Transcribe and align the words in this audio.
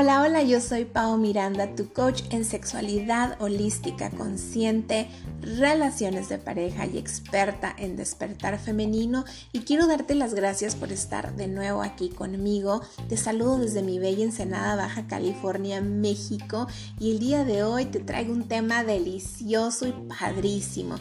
Hola, 0.00 0.22
hola, 0.22 0.44
yo 0.44 0.60
soy 0.60 0.84
Pau 0.84 1.18
Miranda, 1.18 1.74
tu 1.74 1.92
coach 1.92 2.22
en 2.30 2.44
sexualidad 2.44 3.36
holística 3.40 4.10
consciente, 4.10 5.08
relaciones 5.42 6.28
de 6.28 6.38
pareja 6.38 6.86
y 6.86 6.98
experta 6.98 7.74
en 7.76 7.96
despertar 7.96 8.60
femenino 8.60 9.24
y 9.50 9.62
quiero 9.62 9.88
darte 9.88 10.14
las 10.14 10.34
gracias 10.34 10.76
por 10.76 10.92
estar 10.92 11.34
de 11.34 11.48
nuevo 11.48 11.82
aquí 11.82 12.10
conmigo. 12.10 12.80
Te 13.08 13.16
saludo 13.16 13.58
desde 13.58 13.82
mi 13.82 13.98
bella 13.98 14.22
Ensenada, 14.22 14.76
Baja 14.76 15.08
California, 15.08 15.80
México 15.80 16.68
y 17.00 17.10
el 17.10 17.18
día 17.18 17.44
de 17.44 17.64
hoy 17.64 17.86
te 17.86 17.98
traigo 17.98 18.32
un 18.32 18.46
tema 18.46 18.84
delicioso 18.84 19.88
y 19.88 19.94
padrísimo. 20.16 20.94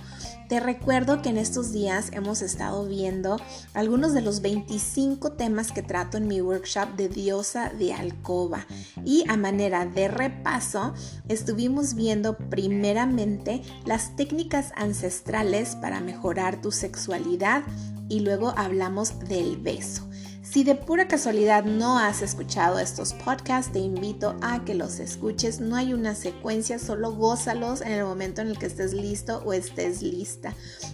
Te 0.48 0.62
recuerdo 0.62 1.22
que 1.22 1.28
en 1.28 1.38
estos 1.38 1.74
días 1.74 2.10
hemos 2.14 2.42
estado 2.42 2.86
viendo 2.86 3.36
algunos 3.74 4.14
de 4.14 4.22
los 4.22 4.42
25 4.42 5.34
temas 5.34 5.74
que 5.74 5.82
trato 5.82 6.18
en 6.18 6.28
mi 6.30 6.40
workshop 6.40 6.96
de 6.96 7.10
diosa 7.10 7.70
de 7.78 7.94
alcoba 7.94 8.66
y 9.04 9.26
a 9.28 9.36
manera 9.36 9.86
de 9.86 10.08
repaso 10.08 10.94
estuvimos 11.28 11.96
viendo 11.96 12.38
primeramente 12.38 13.62
las 13.86 14.16
técnicas 14.16 14.72
ancestrales 14.78 15.76
para 15.76 16.00
mejorar 16.00 16.62
tu 16.62 16.72
sexualidad 16.72 17.64
y 18.08 18.22
luego 18.22 18.54
hablamos 18.56 19.20
del 19.20 19.58
beso. 19.58 20.08
Si 20.50 20.64
de 20.64 20.76
pura 20.76 21.10
casualidad 21.10 21.66
no 21.66 22.00
has 22.00 22.22
escuchado 22.22 22.80
estos 22.80 23.14
podcasts, 23.14 23.74
te 23.74 23.80
invito 23.80 24.38
a 24.42 24.64
que 24.64 24.76
los 24.76 25.00
escuches. 25.00 25.60
No 25.60 25.76
hay 25.76 25.94
una 25.94 26.16
secuencia, 26.16 26.80
solo 26.80 27.12
gózalos 27.12 27.82
en 27.82 27.92
el 27.92 28.06
momento 28.06 28.42
en 28.42 28.48
el 28.48 28.58
que 28.58 28.68
estés 28.68 28.94
listo 28.94 29.44
o 29.46 29.52
estés 29.52 30.02
lista. 30.02 30.54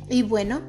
Y 0.09 0.23
bueno, 0.23 0.61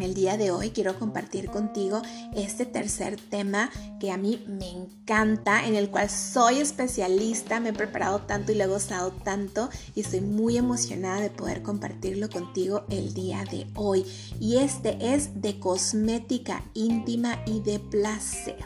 el 0.00 0.14
día 0.14 0.36
de 0.36 0.50
hoy 0.50 0.70
quiero 0.70 0.98
compartir 0.98 1.50
contigo 1.50 2.02
este 2.34 2.66
tercer 2.66 3.16
tema 3.16 3.70
que 4.00 4.10
a 4.10 4.16
mí 4.16 4.44
me 4.46 4.70
encanta, 4.70 5.66
en 5.66 5.74
el 5.74 5.90
cual 5.90 6.10
soy 6.10 6.58
especialista, 6.58 7.60
me 7.60 7.70
he 7.70 7.72
preparado 7.72 8.20
tanto 8.20 8.52
y 8.52 8.56
lo 8.56 8.64
he 8.64 8.68
gozado 8.68 9.12
tanto 9.12 9.68
y 9.94 10.00
estoy 10.00 10.20
muy 10.20 10.56
emocionada 10.56 11.20
de 11.20 11.30
poder 11.30 11.62
compartirlo 11.62 12.28
contigo 12.28 12.84
el 12.90 13.14
día 13.14 13.44
de 13.50 13.66
hoy. 13.74 14.04
Y 14.40 14.58
este 14.58 15.14
es 15.14 15.40
de 15.40 15.58
cosmética 15.58 16.62
íntima 16.74 17.42
y 17.46 17.60
de 17.60 17.78
placer. 17.78 18.64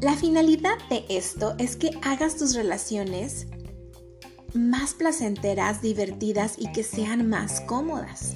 La 0.00 0.14
finalidad 0.14 0.78
de 0.90 1.04
esto 1.08 1.54
es 1.58 1.76
que 1.76 1.90
hagas 2.02 2.36
tus 2.36 2.54
relaciones 2.54 3.48
más 4.54 4.94
placenteras, 4.94 5.82
divertidas 5.82 6.54
y 6.56 6.70
que 6.72 6.82
sean 6.82 7.28
más 7.28 7.60
cómodas. 7.62 8.34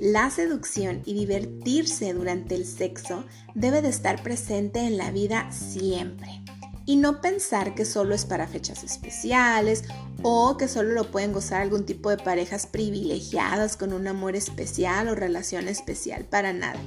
La 0.00 0.30
seducción 0.30 1.02
y 1.04 1.12
divertirse 1.12 2.14
durante 2.14 2.54
el 2.54 2.64
sexo 2.64 3.26
debe 3.54 3.82
de 3.82 3.90
estar 3.90 4.22
presente 4.22 4.80
en 4.80 4.96
la 4.96 5.10
vida 5.10 5.52
siempre 5.52 6.42
y 6.86 6.96
no 6.96 7.20
pensar 7.20 7.74
que 7.74 7.84
solo 7.84 8.14
es 8.14 8.24
para 8.24 8.48
fechas 8.48 8.82
especiales 8.82 9.84
o 10.22 10.56
que 10.56 10.68
solo 10.68 10.92
lo 10.92 11.10
pueden 11.10 11.34
gozar 11.34 11.60
algún 11.60 11.84
tipo 11.84 12.08
de 12.08 12.16
parejas 12.16 12.66
privilegiadas 12.66 13.76
con 13.76 13.92
un 13.92 14.06
amor 14.08 14.36
especial 14.36 15.08
o 15.08 15.14
relación 15.14 15.68
especial, 15.68 16.24
para 16.24 16.54
nada. 16.54 16.80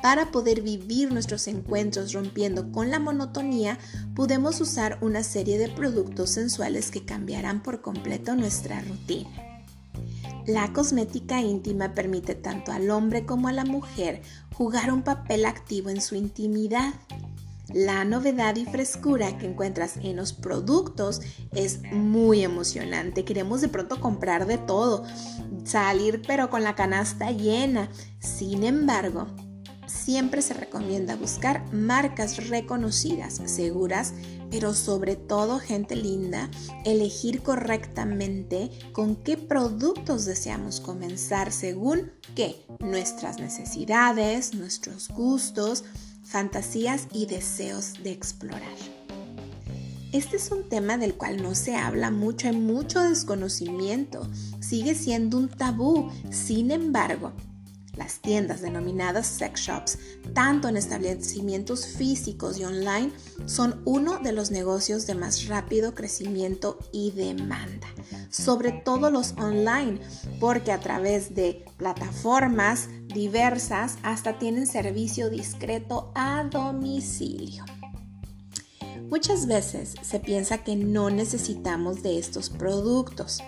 Para 0.00 0.30
poder 0.30 0.62
vivir 0.62 1.12
nuestros 1.12 1.48
encuentros 1.48 2.12
rompiendo 2.12 2.70
con 2.70 2.90
la 2.90 3.00
monotonía, 3.00 3.78
podemos 4.14 4.60
usar 4.60 4.98
una 5.00 5.24
serie 5.24 5.58
de 5.58 5.68
productos 5.68 6.30
sensuales 6.30 6.92
que 6.92 7.04
cambiarán 7.04 7.64
por 7.64 7.82
completo 7.82 8.36
nuestra 8.36 8.80
rutina. 8.82 9.45
La 10.46 10.72
cosmética 10.72 11.40
íntima 11.40 11.92
permite 11.92 12.36
tanto 12.36 12.70
al 12.70 12.90
hombre 12.90 13.26
como 13.26 13.48
a 13.48 13.52
la 13.52 13.64
mujer 13.64 14.22
jugar 14.54 14.92
un 14.92 15.02
papel 15.02 15.44
activo 15.44 15.90
en 15.90 16.00
su 16.00 16.14
intimidad. 16.14 16.94
La 17.74 18.04
novedad 18.04 18.54
y 18.54 18.64
frescura 18.64 19.38
que 19.38 19.46
encuentras 19.46 19.96
en 19.96 20.14
los 20.14 20.32
productos 20.32 21.20
es 21.52 21.82
muy 21.90 22.44
emocionante. 22.44 23.24
Queremos 23.24 23.60
de 23.60 23.68
pronto 23.68 24.00
comprar 24.00 24.46
de 24.46 24.56
todo, 24.56 25.02
salir 25.64 26.22
pero 26.24 26.48
con 26.48 26.62
la 26.62 26.76
canasta 26.76 27.32
llena. 27.32 27.90
Sin 28.20 28.62
embargo, 28.62 29.26
siempre 29.86 30.42
se 30.42 30.54
recomienda 30.54 31.16
buscar 31.16 31.72
marcas 31.72 32.48
reconocidas, 32.48 33.40
seguras, 33.46 34.12
pero 34.50 34.74
sobre 34.74 35.16
todo 35.16 35.58
gente 35.58 35.96
linda, 35.96 36.50
elegir 36.84 37.42
correctamente 37.42 38.70
con 38.92 39.16
qué 39.16 39.36
productos 39.36 40.24
deseamos 40.24 40.80
comenzar 40.80 41.52
según 41.52 42.12
qué. 42.34 42.64
Nuestras 42.80 43.38
necesidades, 43.38 44.54
nuestros 44.54 45.08
gustos, 45.08 45.84
fantasías 46.24 47.08
y 47.12 47.26
deseos 47.26 47.94
de 48.02 48.12
explorar. 48.12 48.62
Este 50.12 50.36
es 50.36 50.50
un 50.50 50.68
tema 50.68 50.96
del 50.96 51.14
cual 51.14 51.42
no 51.42 51.54
se 51.54 51.76
habla 51.76 52.10
mucho, 52.10 52.48
hay 52.48 52.56
mucho 52.56 53.00
desconocimiento, 53.02 54.26
sigue 54.60 54.94
siendo 54.94 55.36
un 55.36 55.48
tabú, 55.48 56.10
sin 56.30 56.70
embargo, 56.70 57.32
las 57.96 58.20
tiendas 58.20 58.60
denominadas 58.60 59.26
sex 59.26 59.60
shops, 59.60 59.98
tanto 60.34 60.68
en 60.68 60.76
establecimientos 60.76 61.86
físicos 61.86 62.58
y 62.58 62.64
online, 62.64 63.10
son 63.46 63.80
uno 63.84 64.18
de 64.18 64.32
los 64.32 64.50
negocios 64.50 65.06
de 65.06 65.14
más 65.14 65.46
rápido 65.46 65.94
crecimiento 65.94 66.78
y 66.92 67.10
demanda. 67.12 67.88
Sobre 68.30 68.72
todo 68.72 69.10
los 69.10 69.32
online, 69.32 70.00
porque 70.40 70.72
a 70.72 70.80
través 70.80 71.34
de 71.34 71.64
plataformas 71.76 72.88
diversas 73.06 73.96
hasta 74.02 74.38
tienen 74.38 74.66
servicio 74.66 75.30
discreto 75.30 76.12
a 76.14 76.44
domicilio. 76.44 77.64
Muchas 79.08 79.46
veces 79.46 79.94
se 80.02 80.18
piensa 80.18 80.64
que 80.64 80.74
no 80.74 81.10
necesitamos 81.10 82.02
de 82.02 82.18
estos 82.18 82.50
productos 82.50 83.40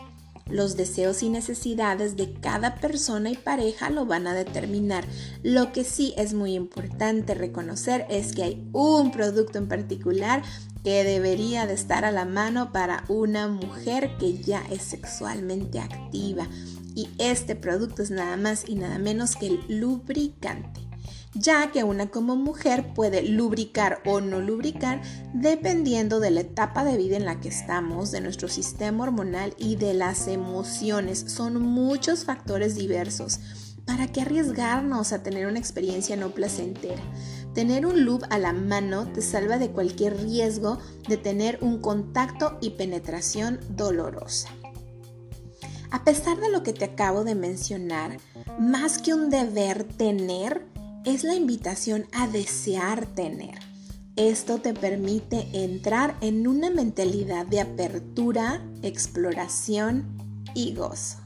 los 0.50 0.76
deseos 0.76 1.22
y 1.22 1.28
necesidades 1.28 2.16
de 2.16 2.32
cada 2.32 2.76
persona 2.76 3.30
y 3.30 3.36
pareja 3.36 3.90
lo 3.90 4.06
van 4.06 4.26
a 4.26 4.34
determinar. 4.34 5.04
Lo 5.42 5.72
que 5.72 5.84
sí 5.84 6.14
es 6.16 6.34
muy 6.34 6.54
importante 6.54 7.34
reconocer 7.34 8.06
es 8.08 8.32
que 8.32 8.42
hay 8.42 8.68
un 8.72 9.10
producto 9.10 9.58
en 9.58 9.68
particular 9.68 10.42
que 10.84 11.04
debería 11.04 11.66
de 11.66 11.74
estar 11.74 12.04
a 12.04 12.12
la 12.12 12.24
mano 12.24 12.72
para 12.72 13.04
una 13.08 13.48
mujer 13.48 14.16
que 14.18 14.38
ya 14.38 14.64
es 14.70 14.82
sexualmente 14.82 15.80
activa. 15.80 16.48
Y 16.94 17.08
este 17.18 17.54
producto 17.54 18.02
es 18.02 18.10
nada 18.10 18.36
más 18.36 18.68
y 18.68 18.74
nada 18.74 18.98
menos 18.98 19.36
que 19.36 19.46
el 19.46 19.80
lubricante 19.80 20.87
ya 21.34 21.70
que 21.70 21.84
una 21.84 22.10
como 22.10 22.36
mujer 22.36 22.92
puede 22.94 23.22
lubricar 23.22 24.00
o 24.06 24.20
no 24.20 24.40
lubricar 24.40 25.02
dependiendo 25.34 26.20
de 26.20 26.30
la 26.30 26.40
etapa 26.40 26.84
de 26.84 26.96
vida 26.96 27.16
en 27.16 27.24
la 27.24 27.40
que 27.40 27.48
estamos, 27.48 28.10
de 28.10 28.20
nuestro 28.20 28.48
sistema 28.48 29.04
hormonal 29.04 29.54
y 29.58 29.76
de 29.76 29.94
las 29.94 30.28
emociones. 30.28 31.24
Son 31.28 31.60
muchos 31.60 32.24
factores 32.24 32.74
diversos. 32.74 33.40
¿Para 33.86 34.06
qué 34.06 34.20
arriesgarnos 34.20 35.12
a 35.12 35.22
tener 35.22 35.46
una 35.46 35.58
experiencia 35.58 36.16
no 36.16 36.30
placentera? 36.30 37.02
Tener 37.54 37.86
un 37.86 38.04
loop 38.04 38.22
a 38.30 38.38
la 38.38 38.52
mano 38.52 39.10
te 39.12 39.22
salva 39.22 39.58
de 39.58 39.70
cualquier 39.70 40.20
riesgo 40.22 40.78
de 41.08 41.16
tener 41.16 41.58
un 41.62 41.80
contacto 41.80 42.58
y 42.60 42.70
penetración 42.70 43.60
dolorosa. 43.70 44.50
A 45.90 46.04
pesar 46.04 46.38
de 46.38 46.50
lo 46.50 46.62
que 46.62 46.74
te 46.74 46.84
acabo 46.84 47.24
de 47.24 47.34
mencionar, 47.34 48.18
más 48.60 48.98
que 48.98 49.14
un 49.14 49.30
deber 49.30 49.84
tener, 49.84 50.66
es 51.08 51.24
la 51.24 51.34
invitación 51.34 52.06
a 52.12 52.28
desear 52.28 53.06
tener. 53.06 53.58
Esto 54.16 54.58
te 54.58 54.74
permite 54.74 55.48
entrar 55.54 56.18
en 56.20 56.46
una 56.46 56.68
mentalidad 56.68 57.46
de 57.46 57.60
apertura, 57.60 58.62
exploración 58.82 60.04
y 60.54 60.74
gozo. 60.74 61.16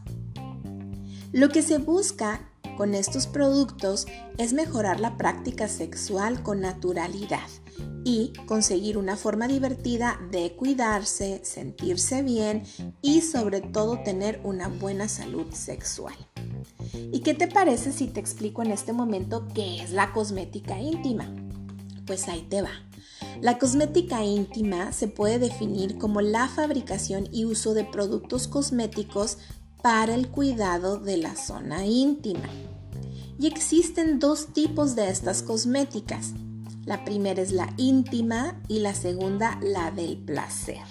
Lo 1.32 1.48
que 1.48 1.62
se 1.62 1.78
busca 1.78 2.48
con 2.76 2.94
estos 2.94 3.26
productos 3.26 4.06
es 4.38 4.52
mejorar 4.52 5.00
la 5.00 5.16
práctica 5.16 5.66
sexual 5.66 6.44
con 6.44 6.60
naturalidad 6.60 7.48
y 8.04 8.32
conseguir 8.46 8.96
una 8.96 9.16
forma 9.16 9.48
divertida 9.48 10.20
de 10.30 10.54
cuidarse, 10.54 11.40
sentirse 11.44 12.22
bien 12.22 12.62
y 13.00 13.22
sobre 13.22 13.60
todo 13.60 14.00
tener 14.04 14.40
una 14.44 14.68
buena 14.68 15.08
salud 15.08 15.52
sexual. 15.52 16.14
¿Y 17.12 17.20
qué 17.20 17.34
te 17.34 17.48
parece 17.48 17.92
si 17.92 18.06
te 18.06 18.20
explico 18.20 18.62
en 18.62 18.70
este 18.70 18.92
momento 18.92 19.48
qué 19.54 19.82
es 19.82 19.92
la 19.92 20.12
cosmética 20.12 20.78
íntima? 20.78 21.26
Pues 22.06 22.28
ahí 22.28 22.46
te 22.48 22.62
va. 22.62 22.70
La 23.40 23.58
cosmética 23.58 24.24
íntima 24.24 24.92
se 24.92 25.08
puede 25.08 25.38
definir 25.38 25.98
como 25.98 26.20
la 26.20 26.48
fabricación 26.48 27.28
y 27.32 27.44
uso 27.44 27.74
de 27.74 27.84
productos 27.84 28.48
cosméticos 28.48 29.38
para 29.82 30.14
el 30.14 30.28
cuidado 30.28 30.98
de 30.98 31.16
la 31.16 31.34
zona 31.34 31.86
íntima. 31.86 32.48
Y 33.38 33.46
existen 33.46 34.20
dos 34.20 34.48
tipos 34.52 34.94
de 34.94 35.08
estas 35.10 35.42
cosméticas. 35.42 36.32
La 36.84 37.04
primera 37.04 37.42
es 37.42 37.52
la 37.52 37.72
íntima 37.76 38.60
y 38.68 38.80
la 38.80 38.94
segunda 38.94 39.58
la 39.62 39.90
del 39.90 40.18
placer. 40.18 40.82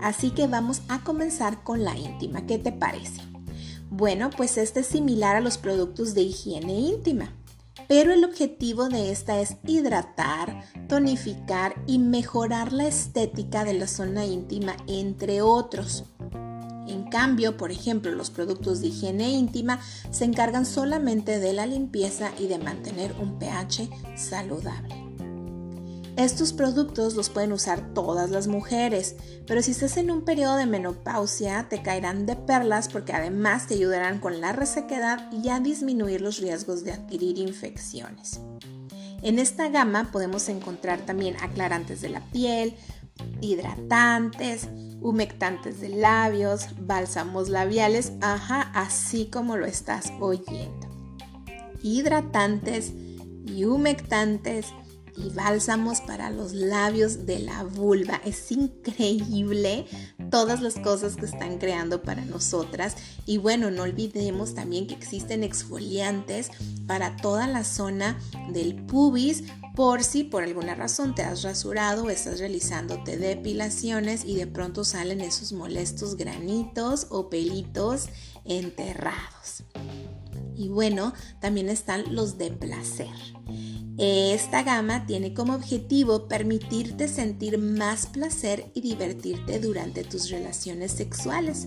Así 0.00 0.30
que 0.30 0.46
vamos 0.46 0.82
a 0.88 1.02
comenzar 1.02 1.62
con 1.64 1.84
la 1.84 1.96
íntima. 1.96 2.46
¿Qué 2.46 2.58
te 2.58 2.72
parece? 2.72 3.22
Bueno, 3.90 4.30
pues 4.36 4.58
este 4.58 4.80
es 4.80 4.86
similar 4.86 5.36
a 5.36 5.40
los 5.40 5.58
productos 5.58 6.14
de 6.14 6.22
higiene 6.22 6.74
íntima. 6.74 7.34
pero 7.86 8.12
el 8.12 8.24
objetivo 8.24 8.88
de 8.88 9.10
esta 9.10 9.40
es 9.40 9.56
hidratar, 9.64 10.62
tonificar 10.88 11.74
y 11.86 11.98
mejorar 11.98 12.72
la 12.72 12.86
estética 12.86 13.64
de 13.64 13.72
la 13.72 13.86
zona 13.86 14.26
íntima, 14.26 14.76
entre 14.88 15.40
otros. 15.40 16.04
En 16.86 17.04
cambio, 17.04 17.56
por 17.56 17.70
ejemplo, 17.70 18.10
los 18.12 18.30
productos 18.30 18.80
de 18.80 18.88
higiene 18.88 19.30
íntima 19.30 19.80
se 20.10 20.24
encargan 20.24 20.66
solamente 20.66 21.38
de 21.38 21.52
la 21.54 21.66
limpieza 21.66 22.30
y 22.38 22.48
de 22.48 22.58
mantener 22.58 23.14
un 23.20 23.38
pH 23.38 23.88
saludable. 24.16 25.07
Estos 26.18 26.52
productos 26.52 27.14
los 27.14 27.30
pueden 27.30 27.52
usar 27.52 27.94
todas 27.94 28.30
las 28.30 28.48
mujeres, 28.48 29.14
pero 29.46 29.62
si 29.62 29.70
estás 29.70 29.96
en 29.98 30.10
un 30.10 30.22
periodo 30.22 30.56
de 30.56 30.66
menopausia 30.66 31.68
te 31.68 31.80
caerán 31.80 32.26
de 32.26 32.34
perlas 32.34 32.88
porque 32.88 33.12
además 33.12 33.68
te 33.68 33.74
ayudarán 33.74 34.18
con 34.18 34.40
la 34.40 34.50
resequedad 34.52 35.30
y 35.30 35.48
a 35.48 35.60
disminuir 35.60 36.20
los 36.20 36.38
riesgos 36.38 36.82
de 36.82 36.90
adquirir 36.90 37.38
infecciones. 37.38 38.40
En 39.22 39.38
esta 39.38 39.68
gama 39.68 40.10
podemos 40.10 40.48
encontrar 40.48 40.98
también 41.06 41.36
aclarantes 41.40 42.00
de 42.00 42.08
la 42.08 42.20
piel, 42.32 42.74
hidratantes, 43.40 44.66
humectantes 45.00 45.80
de 45.80 45.90
labios, 45.90 46.66
bálsamos 46.80 47.48
labiales, 47.48 48.12
ajá, 48.22 48.72
así 48.74 49.26
como 49.26 49.56
lo 49.56 49.66
estás 49.66 50.12
oyendo. 50.18 50.88
Hidratantes 51.80 52.92
y 53.46 53.66
humectantes 53.66 54.66
y 55.24 55.30
bálsamos 55.30 56.00
para 56.00 56.30
los 56.30 56.52
labios 56.52 57.26
de 57.26 57.40
la 57.40 57.64
vulva. 57.64 58.20
Es 58.24 58.50
increíble 58.52 59.86
todas 60.30 60.60
las 60.60 60.76
cosas 60.76 61.16
que 61.16 61.26
están 61.26 61.58
creando 61.58 62.02
para 62.02 62.24
nosotras. 62.24 62.96
Y 63.26 63.38
bueno, 63.38 63.70
no 63.70 63.82
olvidemos 63.82 64.54
también 64.54 64.86
que 64.86 64.94
existen 64.94 65.42
exfoliantes 65.42 66.50
para 66.86 67.16
toda 67.16 67.46
la 67.46 67.64
zona 67.64 68.18
del 68.52 68.74
pubis 68.86 69.44
por 69.74 70.02
si 70.02 70.24
por 70.24 70.42
alguna 70.42 70.74
razón 70.74 71.14
te 71.14 71.22
has 71.22 71.42
rasurado 71.42 72.10
estás 72.10 72.40
realizándote 72.40 73.16
depilaciones 73.16 74.24
y 74.24 74.34
de 74.34 74.48
pronto 74.48 74.84
salen 74.84 75.20
esos 75.20 75.52
molestos 75.52 76.16
granitos 76.16 77.06
o 77.10 77.30
pelitos 77.30 78.08
enterrados. 78.44 79.62
Y 80.56 80.68
bueno, 80.68 81.12
también 81.40 81.68
están 81.68 82.12
los 82.12 82.38
de 82.38 82.50
placer. 82.50 83.06
Esta 83.98 84.62
gama 84.62 85.06
tiene 85.06 85.34
como 85.34 85.54
objetivo 85.54 86.28
permitirte 86.28 87.08
sentir 87.08 87.58
más 87.58 88.06
placer 88.06 88.70
y 88.72 88.80
divertirte 88.80 89.58
durante 89.58 90.04
tus 90.04 90.30
relaciones 90.30 90.92
sexuales. 90.92 91.66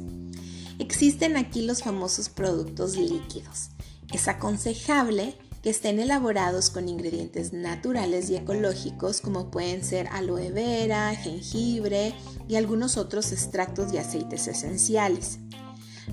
Existen 0.80 1.36
aquí 1.36 1.64
los 1.64 1.84
famosos 1.84 2.30
productos 2.30 2.96
líquidos. 2.96 3.72
Es 4.14 4.30
aconsejable 4.30 5.36
que 5.62 5.72
estén 5.72 6.00
elaborados 6.00 6.70
con 6.70 6.88
ingredientes 6.88 7.52
naturales 7.52 8.30
y 8.30 8.38
ecológicos 8.38 9.20
como 9.20 9.52
pueden 9.52 9.84
ser 9.84 10.08
aloe 10.08 10.52
vera, 10.52 11.14
jengibre 11.14 12.14
y 12.48 12.56
algunos 12.56 12.96
otros 12.96 13.34
extractos 13.34 13.92
y 13.94 13.98
aceites 13.98 14.48
esenciales. 14.48 15.40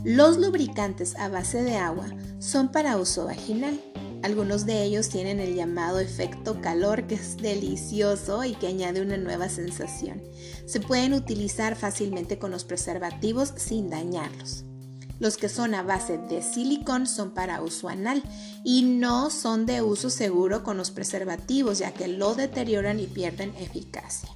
Los 0.05 0.37
lubricantes 0.37 1.17
a 1.17 1.29
base 1.29 1.63
de 1.63 1.77
agua 1.77 2.07
son 2.41 2.73
para 2.73 2.97
uso 2.97 3.27
vaginal 3.27 3.81
algunos 4.23 4.67
de 4.67 4.83
ellos 4.83 5.09
tienen 5.09 5.39
el 5.39 5.55
llamado 5.55 6.01
efecto 6.01 6.61
calor 6.61 7.07
que 7.07 7.15
es 7.15 7.37
delicioso 7.37 8.45
y 8.45 8.55
que 8.55 8.67
añade 8.67 9.01
una 9.01 9.17
nueva 9.17 9.49
sensación. 9.49 10.23
Se 10.67 10.81
pueden 10.81 11.15
utilizar 11.15 11.77
fácilmente 11.77 12.39
con 12.39 12.51
los 12.51 12.65
preservativos 12.65 13.53
sin 13.57 13.91
dañarlos. 13.91 14.65
Los 15.21 15.37
que 15.37 15.49
son 15.49 15.75
a 15.75 15.83
base 15.83 16.19
de 16.19 16.43
silicón 16.43 17.07
son 17.07 17.33
para 17.33 17.61
uso 17.61 17.89
anal 17.89 18.23
y 18.65 18.83
no 18.83 19.31
son 19.31 19.67
de 19.67 19.83
uso 19.83 20.11
seguro 20.11 20.63
con 20.63 20.77
los 20.77 20.91
preservativos 20.91 21.79
ya 21.79 21.93
que 21.93 22.09
lo 22.09 22.35
deterioran 22.35 23.01
y 23.01 23.07
pierden 23.07 23.55
eficacia. 23.57 24.31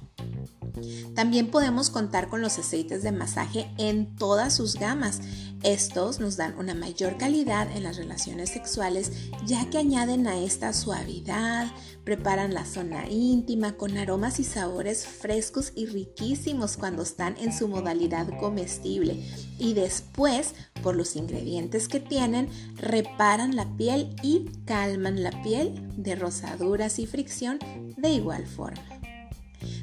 También 1.15 1.51
podemos 1.51 1.89
contar 1.89 2.29
con 2.29 2.41
los 2.41 2.57
aceites 2.57 3.03
de 3.03 3.11
masaje 3.11 3.69
en 3.77 4.15
todas 4.15 4.55
sus 4.55 4.75
gamas. 4.75 5.21
Estos 5.61 6.19
nos 6.19 6.35
dan 6.35 6.57
una 6.57 6.73
mayor 6.73 7.17
calidad 7.17 7.71
en 7.71 7.83
las 7.83 7.95
relaciones 7.95 8.49
sexuales 8.49 9.11
ya 9.45 9.69
que 9.69 9.77
añaden 9.77 10.27
a 10.27 10.37
esta 10.37 10.73
suavidad, 10.73 11.71
preparan 12.03 12.53
la 12.53 12.65
zona 12.65 13.09
íntima 13.09 13.73
con 13.73 13.97
aromas 13.97 14.39
y 14.39 14.43
sabores 14.43 15.05
frescos 15.05 15.71
y 15.75 15.85
riquísimos 15.85 16.75
cuando 16.75 17.03
están 17.03 17.37
en 17.37 17.53
su 17.53 17.69
modalidad 17.69 18.27
comestible 18.39 19.23
y 19.57 19.73
después, 19.73 20.53
por 20.81 20.95
los 20.95 21.15
ingredientes 21.15 21.87
que 21.87 22.01
tienen, 22.01 22.49
reparan 22.75 23.55
la 23.55 23.65
piel 23.77 24.15
y 24.21 24.49
calman 24.65 25.23
la 25.23 25.43
piel 25.43 25.81
de 25.95 26.15
rosaduras 26.15 26.99
y 26.99 27.05
fricción 27.05 27.59
de 27.95 28.09
igual 28.09 28.45
forma. 28.47 28.92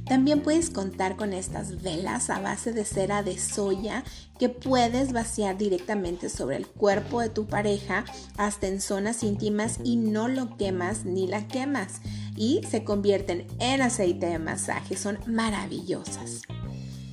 También 0.07 0.43
puedes 0.43 0.71
contar 0.71 1.17
con 1.17 1.33
estas 1.33 1.83
velas 1.83 2.31
a 2.31 2.41
base 2.41 2.73
de 2.73 2.85
cera 2.85 3.23
de 3.23 3.39
soya 3.39 4.05
que 4.39 4.49
puedes 4.49 5.13
vaciar 5.13 5.59
directamente 5.59 6.29
sobre 6.29 6.57
el 6.57 6.67
cuerpo 6.67 7.21
de 7.21 7.29
tu 7.29 7.47
pareja 7.47 8.05
hasta 8.37 8.67
en 8.67 8.81
zonas 8.81 9.23
íntimas 9.23 9.79
y 9.85 9.97
no 9.97 10.29
lo 10.29 10.57
quemas 10.57 11.05
ni 11.05 11.27
la 11.27 11.47
quemas 11.47 12.01
y 12.37 12.61
se 12.69 12.85
convierten 12.85 13.47
en 13.59 13.83
aceite 13.83 14.27
de 14.27 14.39
masaje. 14.39 14.97
Son 14.97 15.19
maravillosas. 15.27 16.43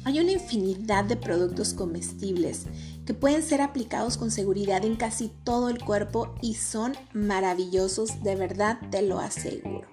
Hay 0.06 0.22
una 0.22 0.32
infinidad 0.32 1.04
de 1.04 1.18
productos 1.18 1.74
comestibles 1.74 2.66
que 3.08 3.14
pueden 3.14 3.42
ser 3.42 3.62
aplicados 3.62 4.18
con 4.18 4.32
seguridad 4.32 4.84
en 4.84 4.98
casi 4.98 5.30
todo 5.46 5.70
el 5.70 5.82
cuerpo 5.82 6.36
y 6.42 6.56
son 6.56 6.94
maravillosos, 7.14 8.22
de 8.22 8.36
verdad 8.36 8.80
te 8.92 9.02
lo 9.02 9.20
aseguro. 9.20 9.88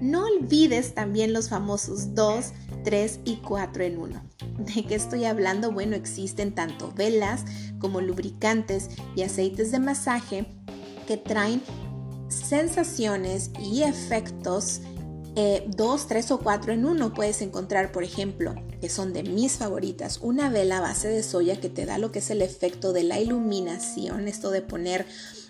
No 0.00 0.24
olvides 0.24 0.94
también 0.94 1.32
los 1.32 1.48
famosos 1.48 2.14
2, 2.14 2.52
3 2.84 3.20
y 3.24 3.36
4 3.38 3.82
en 3.82 3.98
1. 3.98 4.22
¿De 4.76 4.86
qué 4.86 4.94
estoy 4.94 5.24
hablando? 5.24 5.72
Bueno, 5.72 5.96
existen 5.96 6.54
tanto 6.54 6.92
velas 6.94 7.44
como 7.80 8.00
lubricantes 8.00 8.88
y 9.16 9.22
aceites 9.22 9.72
de 9.72 9.80
masaje 9.80 10.46
que 11.08 11.16
traen 11.16 11.60
sensaciones 12.28 13.50
y 13.58 13.82
efectos 13.82 14.80
2, 15.34 16.02
eh, 16.02 16.04
3 16.08 16.30
o 16.30 16.38
4 16.38 16.72
en 16.72 16.84
1. 16.84 17.14
Puedes 17.14 17.42
encontrar, 17.42 17.92
por 17.92 18.04
ejemplo, 18.04 18.54
que 18.80 18.88
son 18.88 19.12
de 19.12 19.22
mis 19.22 19.52
favoritas, 19.52 20.18
una 20.22 20.48
vela 20.48 20.80
base 20.80 21.08
de 21.08 21.22
soya 21.22 21.60
que 21.60 21.68
te 21.68 21.86
da 21.86 21.98
lo 21.98 22.12
que 22.12 22.20
es 22.20 22.30
el 22.30 22.42
efecto 22.42 22.92
de 22.92 23.04
la 23.04 23.20
iluminación, 23.20 24.28
esto 24.28 24.50
de 24.50 24.62
poner... 24.62 25.06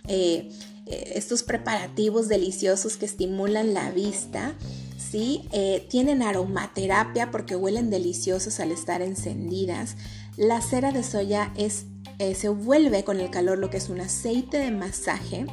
Eh, 0.09 0.51
eh, 0.87 1.13
estos 1.15 1.43
preparativos 1.43 2.29
deliciosos 2.29 2.99
que 2.99 3.07
estimulan 3.07 3.73
la 3.73 3.91
vista, 3.91 4.55
¿sí? 4.99 5.49
Tienen 5.89 6.21
aromaterapia 6.21 7.31
porque 7.31 7.57
huelen 7.57 7.89
deliciosos 7.89 8.61
al 8.61 8.71
estar 8.71 9.01
encendidas. 9.01 9.97
La 10.37 10.61
cera 10.61 10.93
de 10.93 11.03
soya 11.03 11.55
es, 11.57 11.87
se 12.19 12.51
vuelve 12.51 13.03
con 13.03 13.19
el 13.19 13.31
calor 13.31 13.57
lo 13.57 13.71
que 13.71 13.79
es 13.79 13.89
un 13.89 14.03
aceite 14.03 14.59
de 14.59 14.73
masaje. 14.73 15.47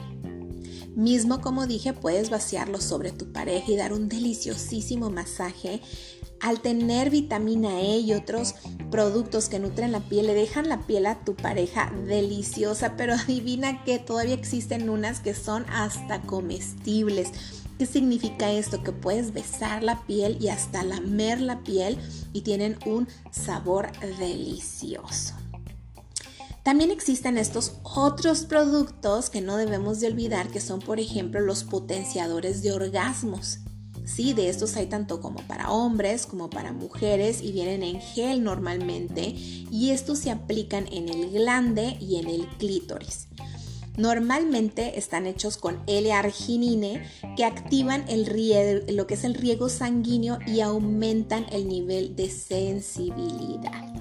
Mismo 0.95 1.39
como 1.41 1.67
dije, 1.67 1.93
puedes 1.93 2.29
vaciarlo 2.29 2.81
sobre 2.81 3.11
tu 3.11 3.31
pareja 3.31 3.71
y 3.71 3.77
dar 3.77 3.93
un 3.93 4.09
deliciosísimo 4.09 5.09
masaje 5.09 5.81
al 6.41 6.61
tener 6.61 7.09
vitamina 7.09 7.79
E 7.81 7.99
y 7.99 8.13
otros 8.13 8.55
productos 8.89 9.47
que 9.47 9.59
nutren 9.59 9.91
la 9.91 10.01
piel, 10.01 10.27
le 10.27 10.33
dejan 10.33 10.67
la 10.67 10.85
piel 10.87 11.05
a 11.05 11.23
tu 11.23 11.35
pareja 11.35 11.93
deliciosa, 12.07 12.97
pero 12.97 13.13
adivina 13.25 13.83
que 13.83 13.99
todavía 13.99 14.33
existen 14.33 14.89
unas 14.89 15.19
que 15.19 15.33
son 15.33 15.65
hasta 15.69 16.21
comestibles. 16.23 17.29
¿Qué 17.77 17.85
significa 17.85 18.51
esto? 18.51 18.83
Que 18.83 18.91
puedes 18.91 19.33
besar 19.33 19.83
la 19.83 20.01
piel 20.05 20.37
y 20.39 20.49
hasta 20.49 20.83
lamer 20.83 21.41
la 21.41 21.63
piel 21.63 21.97
y 22.33 22.41
tienen 22.41 22.77
un 22.85 23.07
sabor 23.31 23.91
delicioso. 24.19 25.40
También 26.63 26.91
existen 26.91 27.39
estos 27.39 27.73
otros 27.81 28.45
productos 28.45 29.31
que 29.31 29.41
no 29.41 29.57
debemos 29.57 29.99
de 29.99 30.07
olvidar 30.07 30.49
que 30.49 30.61
son 30.61 30.79
por 30.79 30.99
ejemplo 30.99 31.41
los 31.41 31.63
potenciadores 31.63 32.61
de 32.61 32.71
orgasmos. 32.71 33.59
Sí, 34.05 34.33
de 34.33 34.49
estos 34.49 34.75
hay 34.75 34.85
tanto 34.85 35.21
como 35.21 35.39
para 35.47 35.71
hombres 35.71 36.27
como 36.27 36.49
para 36.49 36.71
mujeres 36.71 37.41
y 37.41 37.51
vienen 37.51 37.81
en 37.81 37.99
gel 37.99 38.43
normalmente 38.43 39.33
y 39.35 39.89
estos 39.89 40.19
se 40.19 40.29
aplican 40.29 40.87
en 40.91 41.09
el 41.09 41.31
glande 41.31 41.97
y 41.99 42.17
en 42.17 42.27
el 42.27 42.47
clítoris. 42.57 43.27
Normalmente 43.97 44.97
están 44.99 45.25
hechos 45.27 45.57
con 45.57 45.81
L-arginine 45.87 47.03
que 47.35 47.43
activan 47.43 48.05
el 48.07 48.25
lo 48.95 49.07
que 49.07 49.15
es 49.15 49.23
el 49.23 49.33
riego 49.33 49.67
sanguíneo 49.67 50.39
y 50.47 50.61
aumentan 50.61 51.45
el 51.51 51.67
nivel 51.67 52.15
de 52.15 52.29
sensibilidad. 52.29 54.00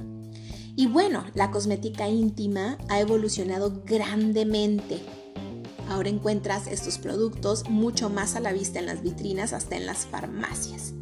Y 0.81 0.87
bueno, 0.87 1.27
la 1.35 1.51
cosmética 1.51 2.09
íntima 2.09 2.79
ha 2.89 3.01
evolucionado 3.01 3.83
grandemente 3.85 5.03
Ahora 5.91 6.09
encuentras 6.09 6.69
estos 6.69 6.97
productos 6.97 7.69
mucho 7.69 8.09
más 8.09 8.35
a 8.35 8.41
la 8.41 8.53
vista 8.53 8.79
en 8.79 8.87
las 8.87 9.03
vitrinas, 9.03 9.53
hasta 9.53 9.77
en 9.77 9.85
las 9.85 10.07
farmacias. 10.07 10.95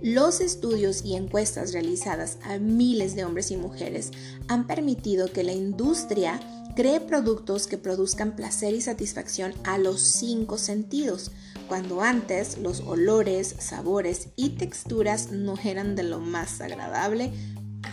Los 0.00 0.40
estudios 0.40 1.04
y 1.04 1.16
encuestas 1.16 1.72
realizadas 1.72 2.38
a 2.44 2.58
miles 2.58 3.16
de 3.16 3.24
hombres 3.24 3.50
y 3.50 3.56
mujeres 3.56 4.12
han 4.46 4.68
permitido 4.68 5.30
que 5.30 5.42
la 5.42 5.52
industria 5.52 6.40
cree 6.76 7.00
productos 7.00 7.66
que 7.66 7.76
produzcan 7.76 8.36
placer 8.36 8.74
y 8.74 8.80
satisfacción 8.80 9.52
a 9.64 9.76
los 9.76 10.00
cinco 10.00 10.56
sentidos, 10.56 11.32
cuando 11.66 12.00
antes 12.00 12.58
los 12.58 12.80
olores, 12.80 13.56
sabores 13.58 14.28
y 14.36 14.50
texturas 14.50 15.32
no 15.32 15.56
eran 15.64 15.96
de 15.96 16.04
lo 16.04 16.20
más 16.20 16.60
agradable, 16.60 17.32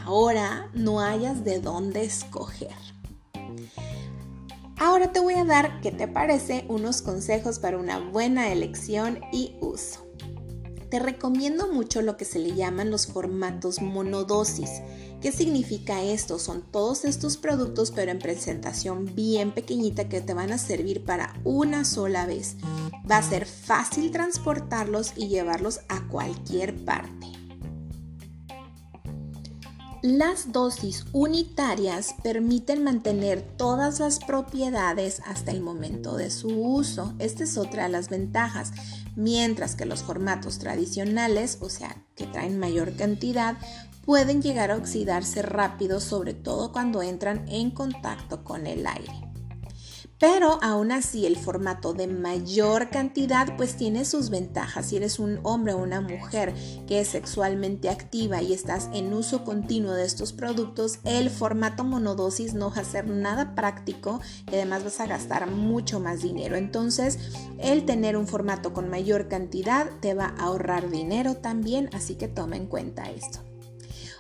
ahora 0.06 0.70
no 0.74 1.00
hayas 1.00 1.44
de 1.44 1.60
dónde 1.60 2.04
escoger. 2.04 2.75
Ahora 4.77 5.12
te 5.12 5.20
voy 5.20 5.36
a 5.36 5.46
dar, 5.46 5.80
¿qué 5.82 5.92
te 5.92 6.08
parece? 6.08 6.65
Unos 6.68 7.01
consejos 7.01 7.60
para 7.60 7.77
una 7.77 8.00
buena 8.00 8.51
elección 8.51 9.22
y 9.32 9.56
uso. 9.62 10.06
Te 10.89 11.00
recomiendo 11.00 11.72
mucho 11.72 12.01
lo 12.01 12.18
que 12.18 12.25
se 12.25 12.39
le 12.39 12.54
llaman 12.54 12.92
los 12.92 13.08
formatos 13.08 13.82
monodosis. 13.82 14.70
¿Qué 15.22 15.32
significa 15.32 16.04
esto? 16.04 16.39
Son 16.39 16.62
todos 16.62 17.06
estos 17.06 17.38
productos 17.38 17.92
pero 17.92 18.12
en 18.12 18.20
presentación 18.20 19.13
bien 19.15 19.54
pequeñita 19.54 20.08
que 20.08 20.22
te 20.22 20.34
van 20.34 20.51
a 20.51 20.58
servir 20.58 21.04
para 21.04 21.34
una 21.44 21.84
sola 21.86 22.25
vez. 22.25 22.58
Va 23.10 23.18
a 23.18 23.24
ser 23.24 23.46
fácil 23.46 24.12
transportarlos 24.12 25.13
y 25.15 25.30
llevarlos 25.30 25.80
a 25.89 26.08
cualquier 26.08 26.86
parte. 26.86 27.45
Las 30.06 30.52
dosis 30.52 31.04
unitarias 31.14 32.14
permiten 32.22 32.84
mantener 32.84 33.42
todas 33.42 34.00
las 34.00 34.20
propiedades 34.20 35.20
hasta 35.26 35.50
el 35.50 35.62
momento 35.62 36.16
de 36.16 36.30
su 36.30 36.48
uso. 36.50 37.16
Esta 37.18 37.44
es 37.44 37.58
otra 37.58 37.86
de 37.86 37.90
las 37.90 38.10
ventajas. 38.10 38.72
Mientras 39.16 39.76
que 39.76 39.86
los 39.86 40.04
formatos 40.04 40.60
tradicionales, 40.60 41.58
o 41.60 41.70
sea, 41.70 42.06
que 42.16 42.28
traen 42.28 42.60
mayor 42.60 42.96
cantidad, 42.96 43.58
pueden 44.06 44.44
llegar 44.44 44.70
a 44.70 44.78
oxidarse 44.78 45.42
rápido, 45.42 46.00
sobre 46.00 46.36
todo 46.36 46.72
cuando 46.72 47.02
entran 47.02 47.44
en 47.50 47.72
contacto 47.72 48.44
con 48.44 48.68
el 48.68 48.86
aire. 48.86 49.35
Pero 50.27 50.58
aún 50.63 50.91
así 50.91 51.27
el 51.27 51.38
formato 51.38 51.94
de 51.94 52.08
mayor 52.08 52.89
cantidad 52.89 53.55
pues 53.58 53.77
tiene 53.77 54.05
sus 54.05 54.32
ventajas. 54.32 54.88
Si 54.88 54.98
eres 54.98 55.20
un 55.20 55.39
hombre 55.44 55.74
o 55.74 55.77
una 55.77 56.01
mujer 56.01 56.51
que 56.88 57.00
es 57.00 57.10
sexualmente 57.10 57.89
activa 57.89 58.41
y 58.41 58.51
estás 58.51 58.89
en 58.91 59.13
uso 59.13 59.44
continuo 59.44 59.91
de 59.94 60.03
estos 60.03 60.34
productos, 60.34 60.98
el 61.03 61.29
formato 61.29 61.84
monodosis 61.84 62.55
no 62.55 62.72
va 62.72 62.82
a 62.82 62.86
ser 62.86 63.08
nada 63.08 63.53
práctico 63.53 64.20
y 64.51 64.55
además 64.55 64.84
vas 64.84 65.00
a 65.00 65.05
gastar 65.05 65.48
mucho 65.48 66.00
más 66.00 66.24
dinero. 66.24 66.55
Entonces 66.55 67.20
el 67.60 67.86
tener 67.86 68.17
un 68.17 68.27
formato 68.27 68.74
con 68.74 68.89
mayor 68.89 69.27
cantidad 69.27 69.91
te 70.00 70.15
va 70.15 70.34
a 70.39 70.46
ahorrar 70.46 70.89
dinero 70.89 71.36
también, 71.36 71.88
así 71.94 72.15
que 72.15 72.27
toma 72.27 72.55
en 72.55 72.65
cuenta 72.65 73.12
esto. 73.12 73.41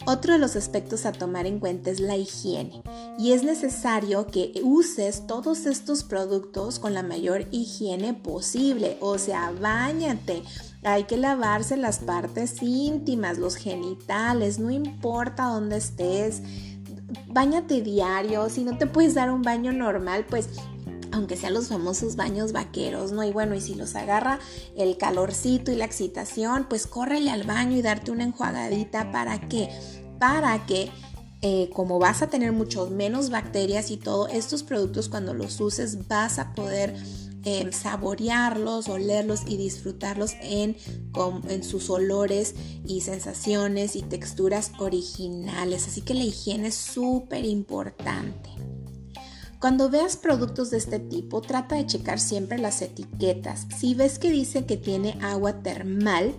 Otro 0.07 0.33
de 0.33 0.39
los 0.39 0.55
aspectos 0.55 1.07
a 1.07 1.11
tomar 1.11 1.47
en 1.47 1.59
cuenta 1.59 1.89
es 1.89 1.99
la 1.99 2.15
higiene 2.15 2.83
y 3.17 3.31
es 3.31 3.43
necesario 3.43 4.27
que 4.27 4.51
uses 4.63 5.25
todos 5.25 5.65
estos 5.65 6.03
productos 6.03 6.77
con 6.77 6.93
la 6.93 7.01
mayor 7.01 7.47
higiene 7.49 8.13
posible, 8.13 8.97
o 9.01 9.17
sea, 9.17 9.51
bañate. 9.59 10.43
Hay 10.83 11.05
que 11.05 11.17
lavarse 11.17 11.75
las 11.75 11.99
partes 11.99 12.61
íntimas, 12.61 13.39
los 13.39 13.55
genitales, 13.55 14.59
no 14.59 14.69
importa 14.69 15.45
dónde 15.45 15.77
estés. 15.77 16.43
Báñate 17.27 17.81
diario, 17.81 18.47
si 18.49 18.63
no 18.63 18.77
te 18.77 18.85
puedes 18.85 19.15
dar 19.15 19.31
un 19.31 19.41
baño 19.41 19.73
normal, 19.73 20.27
pues 20.29 20.49
aunque 21.15 21.37
sean 21.37 21.53
los 21.53 21.69
famosos 21.69 22.17
baños 22.17 22.51
vaqueros, 22.51 23.13
¿no? 23.13 23.23
Y 23.23 23.31
bueno, 23.31 23.55
y 23.55 23.61
si 23.61 23.73
los 23.73 23.95
agarra 23.95 24.39
el 24.75 24.97
calorcito 24.97 25.71
y 25.71 25.75
la 25.75 25.85
excitación, 25.85 26.65
pues 26.69 26.87
córrele 26.87 27.31
al 27.31 27.43
baño 27.43 27.77
y 27.77 27.81
darte 27.81 28.11
una 28.11 28.25
enjuagadita. 28.25 29.11
¿Para 29.13 29.39
qué? 29.47 29.69
Para 30.19 30.65
que 30.65 30.91
eh, 31.41 31.69
como 31.73 31.99
vas 31.99 32.21
a 32.21 32.27
tener 32.27 32.51
mucho 32.51 32.89
menos 32.89 33.29
bacterias 33.29 33.91
y 33.91 33.97
todo, 33.97 34.27
estos 34.27 34.63
productos 34.63 35.07
cuando 35.07 35.33
los 35.33 35.61
uses 35.61 36.07
vas 36.09 36.37
a 36.37 36.53
poder 36.53 36.95
eh, 37.45 37.71
saborearlos, 37.71 38.89
olerlos 38.89 39.43
y 39.47 39.55
disfrutarlos 39.55 40.33
en, 40.41 40.75
en 41.47 41.63
sus 41.63 41.89
olores 41.89 42.55
y 42.85 43.01
sensaciones 43.01 43.95
y 43.95 44.01
texturas 44.01 44.73
originales. 44.79 45.87
Así 45.87 46.01
que 46.01 46.13
la 46.13 46.23
higiene 46.23 46.67
es 46.67 46.75
súper 46.75 47.45
importante. 47.45 48.49
Cuando 49.65 49.89
veas 49.89 50.15
productos 50.15 50.69
de 50.69 50.77
este 50.77 50.99
tipo, 50.99 51.41
trata 51.41 51.73
de 51.73 51.87
checar 51.87 52.19
siempre 52.19 52.59
las 52.59 52.83
etiquetas. 52.83 53.65
Si 53.75 53.95
ves 53.95 54.19
que 54.19 54.29
dice 54.29 54.67
que 54.67 54.77
tiene 54.77 55.17
agua 55.23 55.63
termal, 55.63 56.35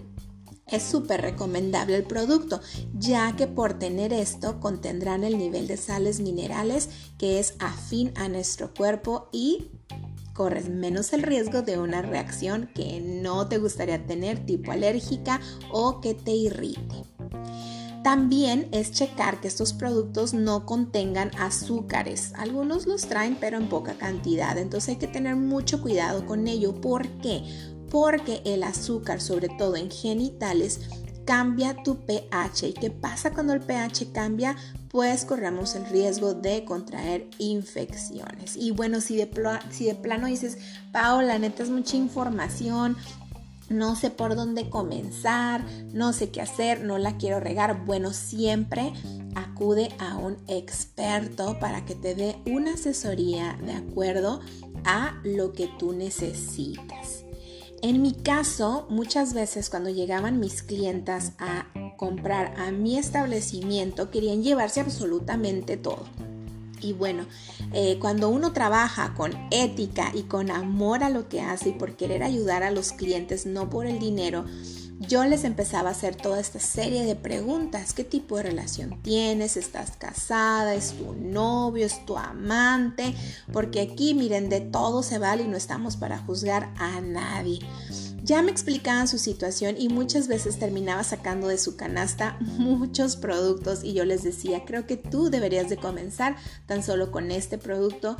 es 0.68 0.85
súper 0.85 1.23
recomendable 1.23 1.97
el 1.97 2.04
producto, 2.04 2.61
ya 2.95 3.35
que 3.35 3.49
por 3.49 3.80
tener 3.80 4.12
esto 4.12 4.61
contendrán 4.61 5.25
el 5.25 5.38
nivel 5.38 5.66
de 5.66 5.76
sales 5.76 6.21
minerales 6.21 6.88
que 7.18 7.40
es 7.40 7.54
afín 7.59 8.12
a 8.14 8.28
nuestro 8.28 8.73
cuerpo 8.73 9.28
y 9.33 9.73
corres 10.33 10.68
menos 10.68 11.12
el 11.12 11.25
riesgo 11.25 11.62
de 11.62 11.80
una 11.80 12.02
reacción 12.02 12.71
que 12.76 13.00
no 13.00 13.49
te 13.49 13.59
gustaría 13.59 14.06
tener, 14.06 14.47
tipo 14.47 14.71
alérgica 14.71 15.40
o 15.73 16.00
que 16.00 16.14
te 16.14 16.30
irrite. 16.30 17.02
También 18.03 18.69
es 18.73 18.93
checar 18.93 19.41
que 19.41 19.49
estos 19.49 19.73
productos 19.73 20.33
no 20.33 20.65
contengan 20.65 21.31
azúcares. 21.38 22.33
Algunos 22.37 22.87
los 22.87 23.09
traen 23.09 23.37
pero 23.41 23.57
en 23.57 23.69
poca 23.69 23.95
cantidad, 23.95 24.57
entonces 24.59 24.91
hay 24.91 24.97
que 24.97 25.09
tener 25.09 25.37
mucho 25.37 25.83
cuidado 25.83 26.25
con 26.26 26.47
ello. 26.47 26.81
¿Por 26.81 27.09
qué? 27.21 27.43
Porque 27.91 28.43
el 28.45 28.62
azúcar, 28.62 29.21
sobre 29.21 29.49
todo 29.49 29.76
en 29.76 29.91
genitales, 29.91 30.81
cambia 31.26 31.83
tu 31.83 32.07
pH. 32.07 32.69
¿Y 32.69 32.73
qué 32.73 32.91
pasa 32.91 33.33
cuando 33.33 33.53
el 33.53 33.61
pH 33.61 34.12
cambia? 34.12 34.57
Pues 34.88 35.26
corremos 35.26 35.75
el 35.75 35.85
riesgo 35.87 36.33
de 36.33 36.65
contraer 36.65 37.29
infecciones. 37.38 38.57
Y 38.57 38.71
bueno, 38.71 39.00
si 39.03 39.17
de, 39.17 39.26
plano 39.26 40.26
dices, 40.26 40.57
Paola, 40.93 41.38
neta 41.38 41.65
es 41.65 41.71
mucha 41.71 41.97
información, 41.97 42.97
no 43.68 43.96
sé 43.96 44.11
por 44.11 44.37
dónde 44.37 44.68
comenzar, 44.70 45.64
no 45.92 46.12
sé 46.12 46.30
qué 46.30 46.40
hacer, 46.40 46.82
no 46.82 46.99
la 46.99 47.16
quiero 47.16 47.40
regar. 47.40 47.85
Bueno, 47.85 48.12
siempre 48.12 48.92
acude 49.35 49.90
a 49.99 50.16
un 50.16 50.37
experto 50.46 51.58
para 51.58 51.85
que 51.85 51.94
te 51.94 52.14
dé 52.14 52.37
una 52.46 52.75
asesoría 52.75 53.58
de 53.64 53.73
acuerdo 53.73 54.40
a 54.85 55.20
lo 55.25 55.52
que 55.52 55.68
tú 55.78 55.92
necesitas. 55.92 57.25
En 57.82 58.00
mi 58.00 58.14
caso, 58.14 58.87
muchas 58.88 59.35
veces 59.35 59.68
cuando 59.68 59.90
llegaban 59.90 60.40
mis 60.40 60.62
clientas 60.62 61.32
a 61.38 61.66
comprar 61.96 62.54
a 62.58 62.70
mi 62.70 62.99
establecimiento, 62.99 64.11
querían 64.11 64.42
llevarse 64.42 64.80
absolutamente 64.80 65.76
todo. 65.76 66.04
Y 66.80 66.92
bueno, 66.92 67.26
eh, 67.73 67.99
cuando 68.00 68.28
uno 68.28 68.52
trabaja 68.52 69.14
con 69.14 69.33
ética 69.50 70.11
y 70.14 70.23
con 70.23 70.50
amor 70.50 71.02
a 71.02 71.11
lo 71.11 71.28
que 71.28 71.40
hace 71.40 71.71
y 71.71 71.73
por 71.73 71.97
querer 71.97 72.23
ayudar 72.23 72.62
a 72.62 72.71
los 72.71 72.92
clientes, 72.92 73.47
no 73.47 73.71
por 73.71 73.87
el 73.87 73.99
dinero, 73.99 74.45
yo 74.99 75.25
les 75.25 75.45
empezaba 75.45 75.90
a 75.90 75.92
hacer 75.92 76.16
toda 76.16 76.40
esta 76.40 76.59
serie 76.59 77.04
de 77.04 77.16
preguntas. 77.16 77.92
¿Qué 77.92 78.02
tipo 78.02 78.38
de 78.38 78.45
relación 78.45 79.02
tienes? 79.02 79.56
¿Estás 79.56 79.92
casada? 79.99 80.75
¿Es 80.75 80.95
tu 80.95 81.12
novio? 81.12 81.85
¿Es 81.85 82.04
tu 82.06 82.16
amante? 82.16 83.14
Porque 83.52 83.83
aquí, 83.83 84.14
miren, 84.14 84.49
de 84.49 84.62
todo 84.62 85.02
se 85.02 85.18
vale 85.18 85.42
y 85.42 85.49
no 85.49 85.56
estamos 85.56 85.97
para 85.97 86.18
juzgar 86.18 86.73
a 86.78 87.00
nadie. 87.02 87.59
Ya 88.26 88.42
me 88.42 88.50
explicaban 88.50 89.06
su 89.06 89.18
situación 89.18 89.76
y 89.78 89.88
muchas 89.88 90.26
veces 90.26 90.59
terminaba 90.59 91.04
sacando 91.04 91.47
de 91.47 91.59
su 91.59 91.76
canasta 91.76 92.37
muchos 92.40 93.14
productos 93.14 93.85
y 93.85 93.92
yo 93.92 94.04
les 94.04 94.25
decía, 94.25 94.64
creo 94.64 94.85
que 94.85 94.97
tú 94.97 95.30
deberías 95.30 95.68
de 95.68 95.76
comenzar 95.76 96.35
tan 96.66 96.83
solo 96.83 97.12
con 97.12 97.30
este 97.30 97.56
producto 97.56 98.16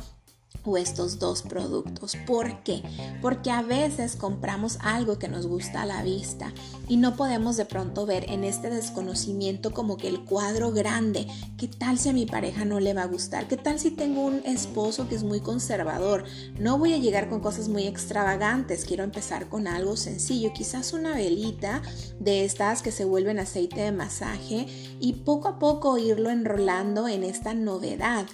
o 0.65 0.77
estos 0.77 1.19
dos 1.19 1.41
productos. 1.41 2.15
¿Por 2.25 2.63
qué? 2.63 2.83
Porque 3.21 3.51
a 3.51 3.61
veces 3.61 4.15
compramos 4.15 4.77
algo 4.81 5.19
que 5.19 5.27
nos 5.27 5.47
gusta 5.47 5.83
a 5.83 5.85
la 5.85 6.03
vista 6.03 6.53
y 6.87 6.97
no 6.97 7.15
podemos 7.15 7.57
de 7.57 7.65
pronto 7.65 8.05
ver 8.05 8.29
en 8.29 8.43
este 8.43 8.69
desconocimiento 8.69 9.73
como 9.73 9.97
que 9.97 10.07
el 10.07 10.21
cuadro 10.21 10.71
grande. 10.71 11.27
¿Qué 11.57 11.67
tal 11.67 11.97
si 11.97 12.09
a 12.09 12.13
mi 12.13 12.25
pareja 12.25 12.65
no 12.65 12.79
le 12.79 12.93
va 12.93 13.03
a 13.03 13.07
gustar? 13.07 13.47
¿Qué 13.47 13.57
tal 13.57 13.79
si 13.79 13.91
tengo 13.91 14.25
un 14.25 14.41
esposo 14.45 15.07
que 15.07 15.15
es 15.15 15.23
muy 15.23 15.39
conservador? 15.39 16.23
No 16.59 16.77
voy 16.77 16.93
a 16.93 16.97
llegar 16.97 17.29
con 17.29 17.39
cosas 17.39 17.69
muy 17.69 17.87
extravagantes, 17.87 18.85
quiero 18.85 19.03
empezar 19.03 19.49
con 19.49 19.67
algo 19.67 19.97
sencillo, 19.97 20.53
quizás 20.53 20.93
una 20.93 21.15
velita 21.15 21.81
de 22.19 22.45
estas 22.45 22.81
que 22.81 22.91
se 22.91 23.05
vuelven 23.05 23.39
aceite 23.39 23.81
de 23.81 23.91
masaje 23.91 24.67
y 24.99 25.13
poco 25.13 25.47
a 25.47 25.59
poco 25.59 25.97
irlo 25.97 26.29
enrolando 26.29 27.07
en 27.07 27.23
esta 27.23 27.53
novedad. 27.53 28.25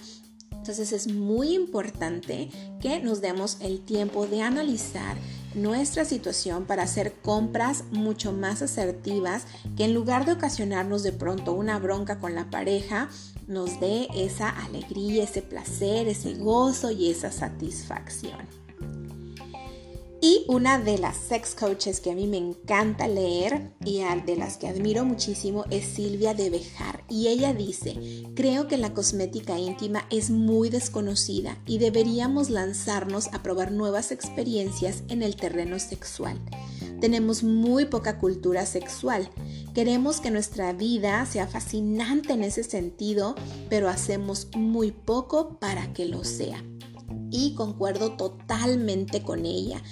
Entonces 0.64 0.92
es 0.92 1.08
muy 1.08 1.54
importante 1.54 2.48
que 2.80 2.98
nos 2.98 3.20
demos 3.20 3.58
el 3.60 3.80
tiempo 3.84 4.26
de 4.26 4.40
analizar 4.40 5.14
nuestra 5.54 6.06
situación 6.06 6.64
para 6.64 6.84
hacer 6.84 7.12
compras 7.20 7.84
mucho 7.90 8.32
más 8.32 8.62
asertivas 8.62 9.44
que 9.76 9.84
en 9.84 9.92
lugar 9.92 10.24
de 10.24 10.32
ocasionarnos 10.32 11.02
de 11.02 11.12
pronto 11.12 11.52
una 11.52 11.78
bronca 11.78 12.18
con 12.18 12.34
la 12.34 12.48
pareja, 12.48 13.10
nos 13.46 13.78
dé 13.78 14.08
esa 14.16 14.48
alegría, 14.48 15.24
ese 15.24 15.42
placer, 15.42 16.08
ese 16.08 16.32
gozo 16.32 16.90
y 16.90 17.10
esa 17.10 17.30
satisfacción. 17.30 18.63
Y 20.26 20.46
una 20.48 20.78
de 20.78 20.96
las 20.96 21.18
sex 21.18 21.54
coaches 21.54 22.00
que 22.00 22.10
a 22.10 22.14
mí 22.14 22.26
me 22.26 22.38
encanta 22.38 23.06
leer 23.08 23.74
y 23.84 24.00
de 24.24 24.36
las 24.36 24.56
que 24.56 24.68
admiro 24.68 25.04
muchísimo 25.04 25.66
es 25.68 25.84
Silvia 25.84 26.32
de 26.32 26.48
Bejar. 26.48 27.04
Y 27.10 27.28
ella 27.28 27.52
dice, 27.52 28.24
creo 28.34 28.66
que 28.66 28.78
la 28.78 28.94
cosmética 28.94 29.58
íntima 29.58 30.06
es 30.08 30.30
muy 30.30 30.70
desconocida 30.70 31.58
y 31.66 31.76
deberíamos 31.76 32.48
lanzarnos 32.48 33.28
a 33.34 33.42
probar 33.42 33.70
nuevas 33.70 34.12
experiencias 34.12 35.02
en 35.08 35.22
el 35.22 35.36
terreno 35.36 35.78
sexual. 35.78 36.40
Tenemos 37.02 37.42
muy 37.42 37.84
poca 37.84 38.18
cultura 38.18 38.64
sexual. 38.64 39.28
Queremos 39.74 40.20
que 40.22 40.30
nuestra 40.30 40.72
vida 40.72 41.26
sea 41.26 41.46
fascinante 41.46 42.32
en 42.32 42.44
ese 42.44 42.64
sentido, 42.64 43.34
pero 43.68 43.90
hacemos 43.90 44.48
muy 44.56 44.90
poco 44.90 45.58
para 45.58 45.92
que 45.92 46.06
lo 46.06 46.24
sea 46.24 46.64
y 47.30 47.54
concuerdo 47.54 48.12
totalmente 48.12 49.22
con 49.22 49.44
ella. 49.44 49.82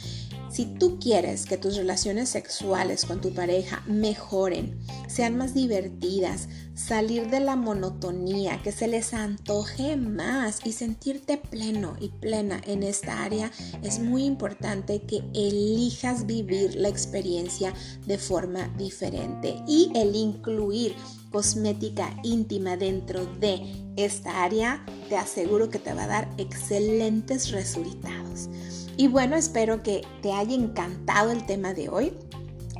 Si 0.52 0.66
tú 0.66 0.98
quieres 1.00 1.46
que 1.46 1.56
tus 1.56 1.76
relaciones 1.76 2.28
sexuales 2.28 3.06
con 3.06 3.22
tu 3.22 3.32
pareja 3.32 3.82
mejoren, 3.86 4.78
sean 5.08 5.38
más 5.38 5.54
divertidas, 5.54 6.46
salir 6.74 7.30
de 7.30 7.40
la 7.40 7.56
monotonía, 7.56 8.60
que 8.62 8.70
se 8.70 8.86
les 8.86 9.14
antoje 9.14 9.96
más 9.96 10.60
y 10.62 10.72
sentirte 10.72 11.38
pleno 11.38 11.96
y 11.98 12.10
plena 12.10 12.60
en 12.66 12.82
esta 12.82 13.24
área, 13.24 13.50
es 13.82 13.98
muy 13.98 14.24
importante 14.24 15.00
que 15.00 15.22
elijas 15.32 16.26
vivir 16.26 16.74
la 16.74 16.88
experiencia 16.88 17.72
de 18.04 18.18
forma 18.18 18.68
diferente 18.76 19.56
y 19.66 19.90
el 19.94 20.14
incluir 20.14 20.94
cosmética 21.30 22.14
íntima 22.24 22.76
dentro 22.76 23.24
de 23.40 23.62
esta 23.96 24.44
área, 24.44 24.84
te 25.08 25.16
aseguro 25.16 25.70
que 25.70 25.78
te 25.78 25.94
va 25.94 26.04
a 26.04 26.08
dar 26.08 26.28
excelentes 26.36 27.52
resultados. 27.52 28.50
Y 28.96 29.08
bueno, 29.08 29.36
espero 29.36 29.82
que 29.82 30.02
te 30.20 30.32
haya 30.32 30.54
encantado 30.54 31.30
el 31.30 31.46
tema 31.46 31.74
de 31.74 31.88
hoy. 31.88 32.12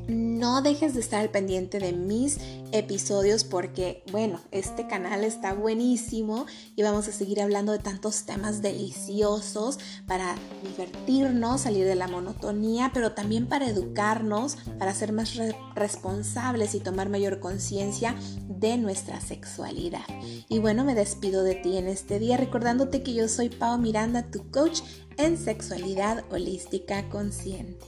No 0.09 0.63
dejes 0.63 0.95
de 0.95 1.01
estar 1.01 1.21
al 1.21 1.31
pendiente 1.31 1.79
de 1.79 1.93
mis 1.93 2.39
episodios 2.73 3.45
porque, 3.45 4.03
bueno, 4.11 4.41
este 4.51 4.87
canal 4.89 5.25
está 5.25 5.53
buenísimo 5.53 6.47
y 6.75 6.83
vamos 6.83 7.07
a 7.07 7.13
seguir 7.13 7.41
hablando 7.41 7.73
de 7.73 7.79
tantos 7.79 8.25
temas 8.25 8.63
deliciosos 8.63 9.79
para 10.07 10.35
divertirnos, 10.65 11.63
salir 11.63 11.87
de 11.87 11.95
la 11.95 12.09
monotonía, 12.09 12.91
pero 12.93 13.13
también 13.13 13.47
para 13.47 13.69
educarnos, 13.69 14.57
para 14.79 14.95
ser 14.95 15.13
más 15.13 15.39
responsables 15.75 16.75
y 16.75 16.81
tomar 16.81 17.09
mayor 17.09 17.39
conciencia 17.39 18.17
de 18.49 18.79
nuestra 18.79 19.21
sexualidad. 19.21 20.05
Y 20.49 20.59
bueno, 20.59 20.85
me 20.85 20.95
despido 20.95 21.45
de 21.45 21.55
ti 21.55 21.77
en 21.77 21.89
este 21.89 22.19
día 22.19 22.37
recordándote 22.37 23.03
que 23.03 23.15
yo 23.15 23.29
soy 23.29 23.51
Pau 23.51 23.79
Miranda, 23.79 24.31
tu 24.31 24.51
coach 24.51 24.81
en 25.19 25.37
Sexualidad 25.37 26.25
Holística 26.31 27.09
Consciente. 27.09 27.87